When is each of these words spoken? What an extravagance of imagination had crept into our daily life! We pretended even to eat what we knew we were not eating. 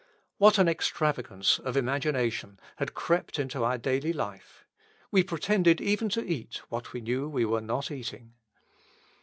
What 0.39 0.57
an 0.57 0.67
extravagance 0.67 1.59
of 1.59 1.77
imagination 1.77 2.59
had 2.77 2.95
crept 2.95 3.37
into 3.37 3.63
our 3.63 3.77
daily 3.77 4.13
life! 4.13 4.65
We 5.11 5.21
pretended 5.21 5.79
even 5.79 6.09
to 6.09 6.25
eat 6.25 6.59
what 6.69 6.91
we 6.91 7.01
knew 7.01 7.29
we 7.29 7.45
were 7.45 7.61
not 7.61 7.91
eating. 7.91 8.33